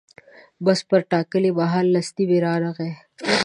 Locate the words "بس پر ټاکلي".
0.65-1.51